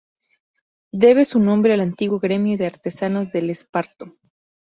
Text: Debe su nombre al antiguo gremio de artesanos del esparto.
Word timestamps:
Debe 0.91 1.25
su 1.25 1.37
nombre 1.39 1.73
al 1.75 1.79
antiguo 1.79 2.17
gremio 2.17 2.57
de 2.57 2.65
artesanos 2.65 3.31
del 3.31 3.51
esparto. 3.51 4.15